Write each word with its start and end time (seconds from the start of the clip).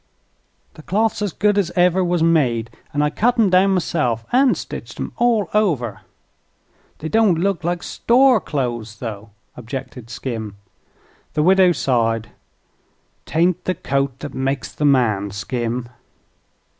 "The 0.73 0.81
cloth's 0.81 1.21
as 1.21 1.31
good 1.31 1.59
as 1.59 1.71
ever 1.75 2.03
was 2.03 2.23
made, 2.23 2.71
an' 2.91 3.03
I 3.03 3.11
cut 3.11 3.37
'em 3.37 3.51
down 3.51 3.75
myself, 3.75 4.25
an' 4.31 4.55
stitched 4.55 4.99
'em 4.99 5.11
all 5.17 5.47
over." 5.53 6.01
"They 6.97 7.07
don't 7.07 7.37
look 7.37 7.63
like 7.63 7.83
store 7.83 8.39
clothes, 8.41 8.97
though," 8.97 9.29
objected 9.55 10.09
Skim. 10.09 10.55
The 11.35 11.43
widow 11.43 11.71
sighed. 11.71 12.29
"Tain't 13.27 13.63
the 13.65 13.75
coat 13.75 14.17
that 14.21 14.33
makes 14.33 14.73
the 14.73 14.85
man, 14.85 15.29
Skim." 15.29 15.87